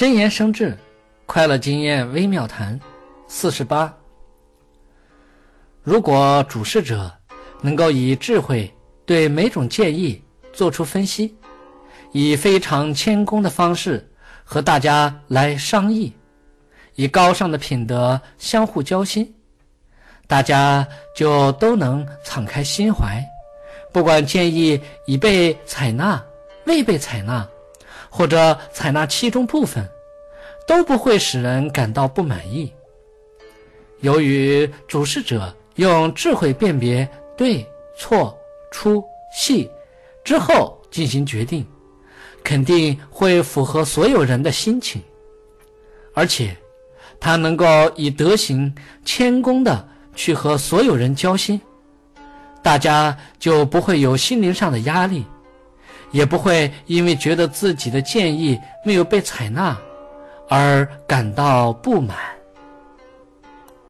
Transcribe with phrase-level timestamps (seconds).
[0.00, 0.74] 真言生智，
[1.26, 2.80] 快乐经验微妙谈，
[3.28, 3.94] 四十八。
[5.82, 7.12] 如果主事者
[7.60, 8.74] 能够以智慧
[9.04, 10.24] 对每种建议
[10.54, 11.36] 做出分析，
[12.12, 14.10] 以非常谦恭的方式
[14.42, 16.10] 和大家来商议，
[16.94, 19.30] 以高尚的品德相互交心，
[20.26, 23.22] 大家就都能敞开心怀，
[23.92, 26.18] 不管建议已被采纳、
[26.64, 27.46] 未被采纳，
[28.10, 29.88] 或者采纳其中部分，
[30.66, 32.70] 都不会使人感到不满意。
[34.00, 35.54] 由于主事者。
[35.76, 38.36] 用智慧辨别对错、
[38.70, 39.70] 粗细
[40.22, 41.64] 之后进行决定，
[42.44, 45.00] 肯定会符合所有人的心情，
[46.12, 46.54] 而且
[47.18, 47.64] 他能够
[47.96, 48.74] 以德行
[49.06, 51.58] 谦恭的去和所有人交心，
[52.62, 55.24] 大家就不会有心灵上的压力，
[56.10, 59.76] 也不会因为觉得自己的建议没有被采纳
[60.48, 62.39] 而感到不满。